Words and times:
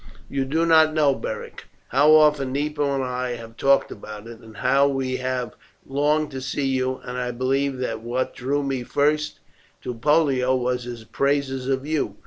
"You 0.31 0.45
do 0.45 0.65
not 0.65 0.95
know, 0.95 1.13
Beric, 1.13 1.65
how 1.89 2.13
often 2.15 2.51
Nepo 2.53 2.95
and 2.95 3.03
I 3.03 3.35
have 3.35 3.55
talked 3.55 3.91
about 3.91 4.25
it, 4.25 4.39
and 4.39 4.57
how 4.57 4.87
we 4.87 5.17
have 5.17 5.53
longed 5.85 6.31
to 6.31 6.41
see 6.41 6.65
you, 6.65 6.95
and 7.03 7.19
I 7.19 7.29
believe 7.29 7.77
that 7.77 8.01
what 8.01 8.33
drew 8.33 8.63
me 8.63 8.81
first 8.81 9.41
to 9.83 9.93
Pollio 9.93 10.55
was 10.55 10.85
his 10.85 11.03
praises 11.03 11.67
of 11.67 11.85
you. 11.85 12.15